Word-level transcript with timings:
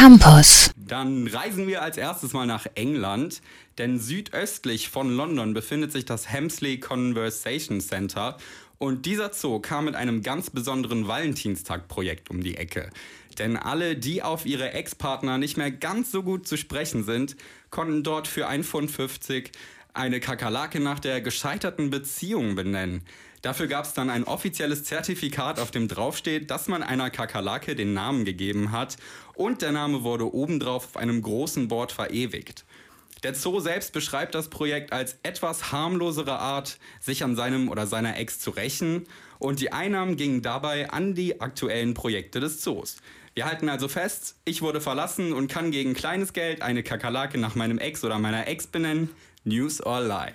Campus. 0.00 0.70
Dann 0.76 1.26
reisen 1.26 1.66
wir 1.66 1.82
als 1.82 1.96
erstes 1.96 2.32
mal 2.32 2.46
nach 2.46 2.66
England, 2.76 3.42
denn 3.78 3.98
südöstlich 3.98 4.90
von 4.90 5.10
London 5.10 5.54
befindet 5.54 5.90
sich 5.90 6.04
das 6.04 6.30
Hemsley 6.30 6.78
Conversation 6.78 7.80
Center 7.80 8.36
und 8.78 9.06
dieser 9.06 9.32
Zoo 9.32 9.58
kam 9.58 9.86
mit 9.86 9.96
einem 9.96 10.22
ganz 10.22 10.50
besonderen 10.50 11.08
Valentinstag-Projekt 11.08 12.30
um 12.30 12.44
die 12.44 12.56
Ecke. 12.56 12.90
Denn 13.40 13.56
alle, 13.56 13.96
die 13.96 14.22
auf 14.22 14.46
ihre 14.46 14.72
Ex-Partner 14.72 15.36
nicht 15.36 15.56
mehr 15.56 15.72
ganz 15.72 16.12
so 16.12 16.22
gut 16.22 16.46
zu 16.46 16.56
sprechen 16.56 17.02
sind, 17.02 17.34
konnten 17.70 18.04
dort 18.04 18.28
für 18.28 18.48
1,50 18.48 18.62
Pfund 18.62 19.50
eine 19.94 20.20
Kakerlake 20.20 20.80
nach 20.80 20.98
der 20.98 21.20
gescheiterten 21.20 21.90
Beziehung 21.90 22.54
benennen. 22.54 23.02
Dafür 23.42 23.68
gab 23.68 23.84
es 23.84 23.92
dann 23.92 24.10
ein 24.10 24.24
offizielles 24.24 24.84
Zertifikat, 24.84 25.60
auf 25.60 25.70
dem 25.70 25.86
draufsteht, 25.86 26.50
dass 26.50 26.66
man 26.66 26.82
einer 26.82 27.10
Kakerlake 27.10 27.76
den 27.76 27.94
Namen 27.94 28.24
gegeben 28.24 28.72
hat 28.72 28.96
und 29.34 29.62
der 29.62 29.72
Name 29.72 30.02
wurde 30.02 30.32
obendrauf 30.32 30.86
auf 30.86 30.96
einem 30.96 31.22
großen 31.22 31.68
Board 31.68 31.92
verewigt. 31.92 32.64
Der 33.22 33.34
Zoo 33.34 33.58
selbst 33.60 33.92
beschreibt 33.92 34.34
das 34.34 34.48
Projekt 34.48 34.92
als 34.92 35.18
etwas 35.22 35.72
harmlosere 35.72 36.38
Art, 36.38 36.78
sich 37.00 37.24
an 37.24 37.34
seinem 37.34 37.68
oder 37.68 37.86
seiner 37.86 38.16
Ex 38.16 38.38
zu 38.38 38.50
rächen 38.50 39.06
und 39.38 39.60
die 39.60 39.72
Einnahmen 39.72 40.16
gingen 40.16 40.42
dabei 40.42 40.90
an 40.90 41.14
die 41.14 41.40
aktuellen 41.40 41.94
Projekte 41.94 42.40
des 42.40 42.60
Zoos. 42.60 42.96
Wir 43.38 43.44
halten 43.44 43.68
also 43.68 43.86
fest, 43.86 44.34
ich 44.44 44.62
wurde 44.62 44.80
verlassen 44.80 45.32
und 45.32 45.46
kann 45.46 45.70
gegen 45.70 45.94
kleines 45.94 46.32
Geld 46.32 46.60
eine 46.60 46.82
Kakerlake 46.82 47.38
nach 47.38 47.54
meinem 47.54 47.78
Ex 47.78 48.02
oder 48.02 48.18
meiner 48.18 48.48
Ex 48.48 48.66
benennen. 48.66 49.10
News 49.44 49.80
or 49.80 50.00
lie? 50.00 50.32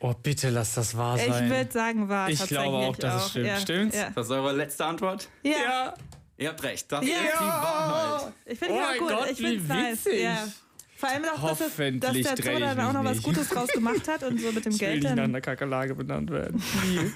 Oh, 0.00 0.14
bitte 0.22 0.48
lass 0.48 0.72
das 0.72 0.96
wahr 0.96 1.18
sein. 1.18 1.44
Ich 1.44 1.50
würde 1.50 1.70
sagen, 1.70 2.08
war 2.08 2.30
Ich 2.30 2.42
glaube 2.46 2.74
auch, 2.78 2.96
dass 2.96 3.24
es 3.26 3.30
stimmt. 3.32 3.46
Ja. 3.48 3.60
Stimmt's? 3.60 3.96
Ja. 3.98 4.08
Das 4.14 4.24
ist 4.28 4.32
eure 4.32 4.56
letzte 4.56 4.86
Antwort? 4.86 5.28
Ja. 5.42 5.50
Ja. 5.50 5.94
Ihr 6.38 6.48
habt 6.48 6.62
recht, 6.62 6.90
das 6.90 7.04
Ja. 7.06 7.16
ist 7.16 7.22
die 7.38 7.44
Wahrheit. 7.44 8.32
Ich 8.46 8.58
finde 8.58 8.74
Oh 8.76 8.98
gut. 8.98 9.08
Gott, 9.10 9.30
ich 9.30 9.36
finde 9.36 9.64
nice. 9.68 10.06
witzig. 10.06 10.22
Ja. 10.22 10.48
Vor 10.96 11.08
allem 11.10 11.24
auch, 11.26 11.48
dass, 11.50 11.60
es, 11.60 11.76
dass 12.00 12.12
der 12.14 12.36
Zoo 12.54 12.60
dann 12.60 12.80
auch 12.80 12.92
noch 12.94 13.04
was 13.04 13.16
nicht. 13.18 13.24
Gutes 13.24 13.50
draus 13.50 13.68
gemacht 13.68 14.08
hat 14.08 14.22
und 14.22 14.40
so 14.40 14.50
mit 14.52 14.64
dem 14.64 14.72
Ich 14.72 14.80
will 14.80 14.88
Geld 14.88 15.02
nicht 15.02 15.10
nach 15.10 15.16
dann. 15.16 15.24
einer 15.32 15.42
Kakerlake 15.42 15.94
benannt 15.94 16.30
werden. 16.30 16.62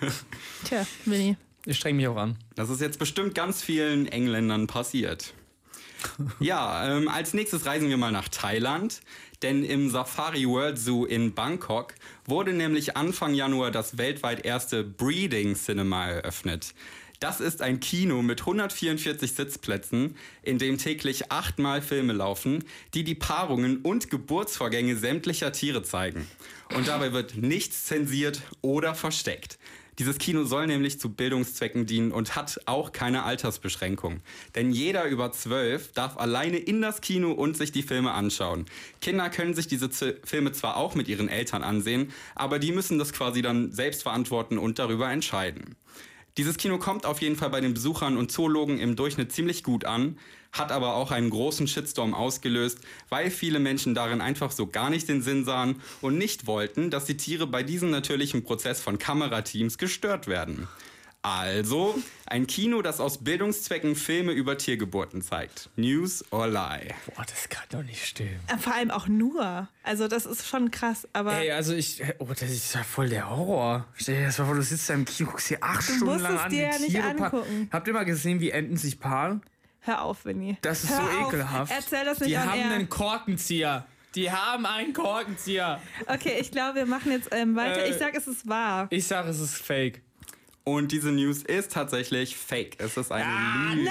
Tja, 0.66 0.84
Winnie. 1.06 1.38
Ich 1.64 1.76
streng 1.76 1.96
mich 1.96 2.08
auch 2.08 2.16
an. 2.16 2.36
Das 2.54 2.70
ist 2.70 2.80
jetzt 2.80 2.98
bestimmt 2.98 3.34
ganz 3.34 3.62
vielen 3.62 4.06
Engländern 4.06 4.66
passiert. 4.66 5.34
Ja, 6.40 6.96
ähm, 6.96 7.06
als 7.06 7.32
nächstes 7.32 7.64
reisen 7.64 7.88
wir 7.88 7.96
mal 7.96 8.10
nach 8.10 8.28
Thailand, 8.28 9.02
denn 9.42 9.64
im 9.64 9.88
Safari 9.88 10.48
World 10.48 10.76
Zoo 10.76 11.04
in 11.04 11.32
Bangkok 11.32 11.94
wurde 12.26 12.52
nämlich 12.52 12.96
Anfang 12.96 13.34
Januar 13.34 13.70
das 13.70 13.98
weltweit 13.98 14.44
erste 14.44 14.82
Breeding 14.82 15.54
Cinema 15.54 16.08
eröffnet. 16.08 16.74
Das 17.22 17.38
ist 17.38 17.62
ein 17.62 17.78
Kino 17.78 18.20
mit 18.20 18.40
144 18.40 19.34
Sitzplätzen, 19.34 20.16
in 20.42 20.58
dem 20.58 20.76
täglich 20.76 21.30
achtmal 21.30 21.80
Filme 21.80 22.14
laufen, 22.14 22.64
die 22.94 23.04
die 23.04 23.14
Paarungen 23.14 23.76
und 23.76 24.10
Geburtsvorgänge 24.10 24.96
sämtlicher 24.96 25.52
Tiere 25.52 25.84
zeigen. 25.84 26.26
Und 26.74 26.88
dabei 26.88 27.12
wird 27.12 27.36
nichts 27.36 27.84
zensiert 27.84 28.42
oder 28.60 28.96
versteckt. 28.96 29.60
Dieses 30.00 30.18
Kino 30.18 30.42
soll 30.42 30.66
nämlich 30.66 30.98
zu 30.98 31.10
Bildungszwecken 31.10 31.86
dienen 31.86 32.10
und 32.10 32.34
hat 32.34 32.60
auch 32.66 32.90
keine 32.90 33.22
Altersbeschränkung. 33.22 34.20
Denn 34.56 34.72
jeder 34.72 35.04
über 35.04 35.30
zwölf 35.30 35.92
darf 35.92 36.16
alleine 36.16 36.56
in 36.56 36.82
das 36.82 37.02
Kino 37.02 37.30
und 37.30 37.56
sich 37.56 37.70
die 37.70 37.84
Filme 37.84 38.10
anschauen. 38.10 38.66
Kinder 39.00 39.30
können 39.30 39.54
sich 39.54 39.68
diese 39.68 39.90
Z 39.90 40.18
Filme 40.24 40.50
zwar 40.50 40.76
auch 40.76 40.96
mit 40.96 41.06
ihren 41.06 41.28
Eltern 41.28 41.62
ansehen, 41.62 42.10
aber 42.34 42.58
die 42.58 42.72
müssen 42.72 42.98
das 42.98 43.12
quasi 43.12 43.42
dann 43.42 43.70
selbst 43.70 44.02
verantworten 44.02 44.58
und 44.58 44.80
darüber 44.80 45.08
entscheiden. 45.08 45.76
Dieses 46.38 46.56
Kino 46.56 46.78
kommt 46.78 47.04
auf 47.04 47.20
jeden 47.20 47.36
Fall 47.36 47.50
bei 47.50 47.60
den 47.60 47.74
Besuchern 47.74 48.16
und 48.16 48.32
Zoologen 48.32 48.78
im 48.78 48.96
Durchschnitt 48.96 49.32
ziemlich 49.32 49.62
gut 49.62 49.84
an, 49.84 50.18
hat 50.50 50.72
aber 50.72 50.94
auch 50.94 51.10
einen 51.10 51.28
großen 51.28 51.68
Shitstorm 51.68 52.14
ausgelöst, 52.14 52.78
weil 53.10 53.30
viele 53.30 53.58
Menschen 53.58 53.94
darin 53.94 54.22
einfach 54.22 54.50
so 54.50 54.66
gar 54.66 54.88
nicht 54.88 55.10
den 55.10 55.20
Sinn 55.20 55.44
sahen 55.44 55.82
und 56.00 56.16
nicht 56.16 56.46
wollten, 56.46 56.90
dass 56.90 57.04
die 57.04 57.18
Tiere 57.18 57.46
bei 57.46 57.62
diesem 57.62 57.90
natürlichen 57.90 58.44
Prozess 58.44 58.80
von 58.80 58.98
Kamerateams 58.98 59.76
gestört 59.76 60.26
werden. 60.26 60.68
Also 61.24 61.96
ein 62.26 62.48
Kino, 62.48 62.82
das 62.82 62.98
aus 62.98 63.22
Bildungszwecken 63.22 63.94
Filme 63.94 64.32
über 64.32 64.58
Tiergeburten 64.58 65.22
zeigt. 65.22 65.70
News 65.76 66.24
or 66.32 66.48
lie? 66.48 66.88
Boah, 67.14 67.24
das 67.24 67.48
kann 67.48 67.62
doch 67.70 67.84
nicht 67.84 68.04
stimmen. 68.04 68.40
Äh, 68.48 68.58
Vor 68.58 68.74
allem 68.74 68.90
auch 68.90 69.06
nur. 69.06 69.68
Also 69.84 70.08
das 70.08 70.26
ist 70.26 70.48
schon 70.48 70.72
krass, 70.72 71.06
aber 71.12 71.34
Ey, 71.34 71.52
also 71.52 71.74
ich. 71.74 72.02
Oh, 72.18 72.26
das 72.28 72.42
ist 72.42 72.74
ja 72.74 72.82
voll 72.82 73.08
der 73.08 73.30
Horror. 73.30 73.86
Stell 73.94 74.18
dir 74.18 74.26
das 74.26 74.38
mal 74.38 74.46
vor, 74.46 74.54
du 74.56 74.62
sitzt 74.62 74.90
da 74.90 74.94
im 74.94 75.04
Kino, 75.04 75.30
guckst 75.30 75.50
dir 75.50 75.58
acht 75.62 75.84
Stunden 75.84 76.06
musst 76.06 76.22
lang 76.22 76.34
es 76.34 76.40
an, 76.40 76.50
dir 76.50 76.62
ja 76.62 76.78
nicht 76.78 76.90
Tiere 76.90 77.04
angucken. 77.08 77.68
Habt 77.72 77.86
ihr 77.86 77.94
mal 77.94 78.04
gesehen, 78.04 78.40
wie 78.40 78.50
Enten 78.50 78.76
sich 78.76 78.98
paaren? 78.98 79.42
hör 79.84 80.02
auf, 80.02 80.24
Winnie. 80.24 80.56
Das 80.62 80.84
ist 80.84 80.90
hör 80.90 80.98
so 80.98 81.18
auf. 81.26 81.32
ekelhaft. 81.32 81.72
Erzähl 81.72 82.04
das 82.04 82.20
nicht 82.20 82.30
Die 82.30 82.38
haben 82.38 82.60
air. 82.60 82.70
einen 82.72 82.88
Korkenzieher. 82.88 83.86
Die 84.14 84.30
haben 84.30 84.66
einen 84.66 84.92
Korkenzieher. 84.92 85.80
Okay, 86.06 86.36
ich 86.40 86.50
glaube, 86.50 86.76
wir 86.80 86.86
machen 86.86 87.10
jetzt 87.12 87.28
ähm, 87.32 87.54
weiter. 87.56 87.84
Äh, 87.84 87.90
ich 87.90 87.96
sag, 87.96 88.14
es 88.14 88.26
ist 88.26 88.48
wahr. 88.48 88.86
Ich 88.90 89.06
sage, 89.06 89.28
es 89.30 89.40
ist 89.40 89.56
fake. 89.56 90.02
Und 90.64 90.92
diese 90.92 91.10
News 91.10 91.42
ist 91.42 91.72
tatsächlich 91.72 92.36
fake. 92.36 92.76
Es 92.78 92.96
ist 92.96 93.10
eine 93.10 93.24
Ah, 93.26 93.72
Lüge. 93.74 93.90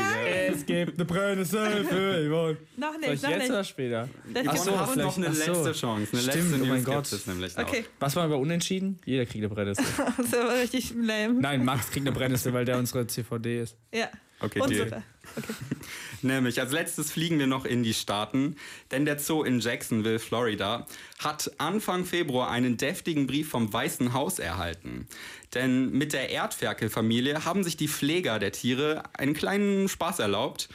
Es 0.56 0.66
gibt 0.66 0.96
eine 0.96 1.04
Brennnessel 1.06 1.84
für 1.84 2.28
Yvonne. 2.30 2.58
Noch 2.78 2.92
Soll 2.94 3.00
nicht, 3.02 3.14
ich 3.14 3.22
noch 3.24 3.30
jetzt 3.30 3.40
nicht. 3.42 3.50
oder 3.52 3.64
später? 3.66 4.09
Das 4.34 4.48
Ach 4.48 4.52
gibt's 4.54 4.64
so, 4.66 4.72
noch 4.72 4.80
hast 4.88 4.96
noch 4.96 5.18
eine 5.18 5.28
Ach 5.28 5.34
so. 5.34 5.52
letzte 5.52 5.72
Chance. 5.74 6.09
Eine 6.14 6.22
Stimmt, 6.22 6.26
letzte 6.36 6.54
oh 6.54 6.58
News 6.59 6.68
mein 6.70 6.78
gibt 6.86 6.86
Gott. 6.96 7.12
es 7.12 7.28
nämlich 7.28 7.58
noch. 7.58 7.64
Okay, 7.68 7.86
Was 8.00 8.16
war 8.16 8.26
über 8.26 8.38
Unentschieden? 8.38 9.00
Jeder 9.04 9.26
kriegt 9.26 9.44
eine 9.44 9.50
Brennnessel. 9.54 9.84
das 10.18 10.32
war 10.32 10.56
richtig 10.62 10.94
lame. 10.96 11.34
Nein, 11.42 11.66
Max 11.66 11.92
kriegt 11.92 12.08
eine 12.08 12.16
Brennnessel, 12.16 12.54
weil 12.54 12.64
der 12.64 12.78
unsere 12.78 13.06
CVD 13.06 13.62
ist. 13.64 13.76
Ja. 13.94 14.08
Okay. 14.41 14.59
Suppe. 14.59 15.03
Okay. 15.35 15.53
Nämlich 16.22 16.59
als 16.59 16.72
letztes 16.72 17.12
fliegen 17.12 17.40
wir 17.40 17.47
noch 17.47 17.66
in 17.66 17.84
die 17.84 17.94
Staaten, 17.94 18.56
denn 18.91 19.06
der 19.06 19.19
Zoo 19.19 19.44
in 19.44 19.59
Jacksonville, 19.59 20.19
Florida, 20.19 20.85
hat 21.19 21.52
Anfang 21.57 22.06
Februar 22.06 22.50
einen 22.50 22.78
deftigen 22.78 23.28
Brief 23.28 23.50
vom 23.50 23.72
Weißen 23.72 24.13
Haus 24.13 24.40
erhalten. 24.40 25.07
Denn 25.53 25.91
mit 25.91 26.13
der 26.13 26.29
Erdferkelfamilie 26.29 27.46
haben 27.46 27.63
sich 27.63 27.78
die 27.78 27.88
Pfleger 27.88 28.40
der 28.40 28.52
Tiere 28.52 29.03
einen 29.13 29.34
kleinen 29.34 29.90
Spaß 29.90 30.19
erlaubt. 30.19 30.69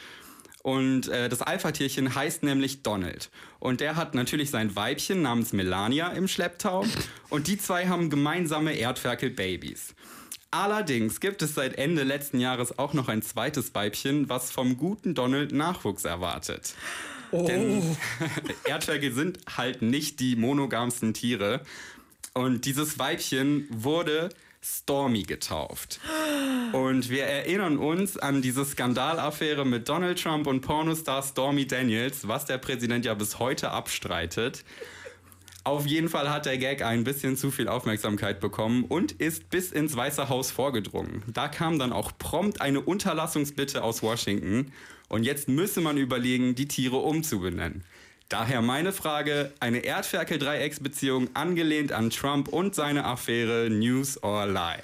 Und 0.63 1.07
äh, 1.07 1.29
das 1.29 1.41
Alpha-Tierchen 1.41 2.13
heißt 2.13 2.43
nämlich 2.43 2.83
Donald. 2.83 3.29
Und 3.59 3.79
der 3.79 3.95
hat 3.95 4.15
natürlich 4.15 4.49
sein 4.49 4.75
Weibchen 4.75 5.21
namens 5.21 5.53
Melania 5.53 6.09
im 6.09 6.27
Schlepptau. 6.27 6.85
Und 7.29 7.47
die 7.47 7.57
zwei 7.57 7.87
haben 7.87 8.09
gemeinsame 8.09 8.73
Erdferkel-Babys. 8.73 9.95
Allerdings 10.51 11.19
gibt 11.19 11.41
es 11.41 11.55
seit 11.55 11.77
Ende 11.77 12.03
letzten 12.03 12.39
Jahres 12.39 12.79
auch 12.79 12.93
noch 12.93 13.09
ein 13.09 13.21
zweites 13.21 13.75
Weibchen, 13.75 14.29
was 14.29 14.51
vom 14.51 14.77
guten 14.77 15.13
Donald 15.13 15.51
Nachwuchs 15.51 16.05
erwartet. 16.05 16.73
Denn 17.31 17.83
Erdferkel 18.65 19.13
sind 19.13 19.39
halt 19.57 19.81
nicht 19.81 20.19
die 20.19 20.35
monogamsten 20.35 21.13
Tiere. 21.13 21.61
Und 22.33 22.65
dieses 22.65 22.97
Weibchen 22.99 23.67
wurde 23.69 24.29
Stormy 24.61 25.23
getauft. 25.23 25.99
Und 26.73 27.09
wir 27.09 27.23
erinnern 27.23 27.77
uns 27.77 28.17
an 28.17 28.41
diese 28.41 28.65
Skandalaffäre 28.65 29.65
mit 29.65 29.87
Donald 29.87 30.21
Trump 30.21 30.47
und 30.47 30.61
Pornostar 30.61 31.23
Stormy 31.23 31.65
Daniels, 31.65 32.27
was 32.27 32.45
der 32.45 32.57
Präsident 32.57 33.05
ja 33.05 33.13
bis 33.13 33.39
heute 33.39 33.71
abstreitet. 33.71 34.63
Auf 35.67 35.85
jeden 35.85 36.07
Fall 36.07 36.29
hat 36.29 36.45
der 36.45 36.57
Gag 36.57 36.81
ein 36.81 37.03
bisschen 37.03 37.35
zu 37.35 37.51
viel 37.51 37.67
Aufmerksamkeit 37.67 38.39
bekommen 38.39 38.85
und 38.85 39.11
ist 39.11 39.49
bis 39.49 39.73
ins 39.73 39.97
Weiße 39.97 40.29
Haus 40.29 40.49
vorgedrungen. 40.49 41.23
Da 41.27 41.49
kam 41.49 41.77
dann 41.77 41.91
auch 41.91 42.13
prompt 42.17 42.61
eine 42.61 42.79
Unterlassungsbitte 42.79 43.83
aus 43.83 44.01
Washington 44.01 44.71
und 45.09 45.23
jetzt 45.23 45.49
müsse 45.49 45.81
man 45.81 45.97
überlegen, 45.97 46.55
die 46.55 46.69
Tiere 46.69 46.95
umzubenennen. 46.95 47.83
Daher 48.29 48.61
meine 48.61 48.93
Frage, 48.93 49.51
eine 49.59 49.79
Erdferkel-Dreiecksbeziehung 49.79 51.31
angelehnt 51.33 51.91
an 51.91 52.11
Trump 52.11 52.47
und 52.47 52.73
seine 52.73 53.03
Affäre 53.03 53.69
News 53.69 54.23
or 54.23 54.47
Lie? 54.47 54.81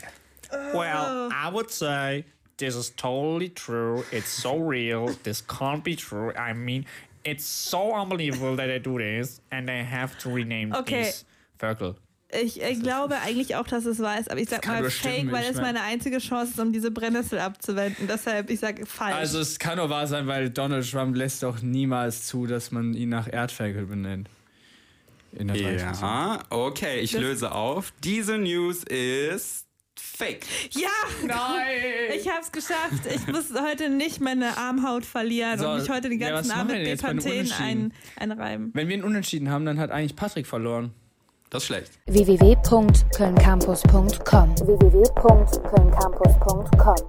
Well, 0.73 1.29
I 1.31 1.49
would 1.49 1.71
say 1.71 2.25
this 2.57 2.75
is 2.75 2.93
totally 2.93 3.53
true. 3.53 4.03
It's 4.11 4.29
so 4.29 4.57
real. 4.57 5.15
This 5.23 5.47
can't 5.47 5.83
be 5.83 5.95
true. 5.95 6.33
I 6.35 6.53
mean, 6.53 6.85
it's 7.25 7.45
so 7.69 7.93
unbelievable 7.93 8.55
that 8.57 8.67
they 8.67 8.79
do 8.79 8.97
this 8.97 9.41
and 9.51 9.67
they 9.67 9.83
have 9.83 10.17
to 10.19 10.29
rename 10.33 10.73
Okay. 10.75 11.03
these 11.05 11.25
Ferkel. 11.57 11.95
Ich 12.35 12.59
äh, 12.63 12.73
glaube 12.73 13.15
eigentlich 13.23 13.55
auch, 13.57 13.67
dass 13.67 13.85
es 13.85 13.99
wahr 13.99 14.19
ist, 14.19 14.31
aber 14.31 14.39
ich 14.39 14.49
sag 14.49 14.65
mal 14.65 14.81
fake, 14.89 14.91
stimmen, 14.91 15.31
weil 15.31 15.43
ich 15.43 15.49
es 15.51 15.55
mein- 15.57 15.75
meine 15.75 15.81
einzige 15.83 16.17
Chance 16.17 16.53
ist, 16.53 16.59
um 16.59 16.73
diese 16.73 16.89
Brennnessel 16.89 17.37
abzuwenden. 17.37 18.07
Deshalb, 18.07 18.49
ich 18.49 18.59
sage 18.59 18.87
falsch. 18.87 19.13
Also 19.15 19.39
es 19.39 19.59
kann 19.59 19.77
nur 19.77 19.89
wahr 19.91 20.07
sein, 20.07 20.25
weil 20.25 20.49
Donald 20.49 20.89
Trump 20.89 21.15
lässt 21.15 21.43
doch 21.43 21.61
niemals 21.61 22.25
zu, 22.25 22.47
dass 22.47 22.71
man 22.71 22.95
ihn 22.95 23.09
nach 23.09 23.31
Erdferkel 23.31 23.85
benennt. 23.85 24.29
In 25.31 25.47
der. 25.47 25.57
Ja, 25.77 26.39
okay, 26.49 26.99
ich 27.01 27.11
Das- 27.11 27.21
löse 27.21 27.51
auf. 27.51 27.93
Diese 28.03 28.37
News 28.39 28.83
ist 28.83 29.67
fake. 29.99 30.45
ja! 30.71 30.87
Nein! 31.25 32.13
Ich 32.15 32.27
hab's 32.29 32.51
geschafft. 32.51 33.05
Ich 33.13 33.27
muss 33.27 33.45
heute 33.59 33.89
nicht 33.89 34.21
meine 34.21 34.57
Armhaut 34.57 35.05
verlieren 35.05 35.59
So, 35.59 35.69
und 35.69 35.79
mich 35.79 35.89
heute 35.89 36.09
den 36.09 36.19
ja, 36.19 36.29
ganzen 36.29 36.51
was 36.51 36.57
Abend 36.57 36.73
mit 36.73 36.85
Bepanthen 37.01 37.51
ein, 37.59 37.93
einreiben. 38.17 38.71
Wenn 38.73 38.87
wir 38.87 38.95
einen 38.95 39.03
Unentschieden 39.03 39.49
haben, 39.49 39.65
dann 39.65 39.79
hat 39.79 39.91
eigentlich 39.91 40.15
Patrick 40.15 40.47
verloren. 40.47 40.93
Das 41.49 41.63
ist 41.63 41.67
schlecht. 41.67 41.91
www.kölncampus.com 42.07 44.09
www.kölncampus.com 44.09 47.07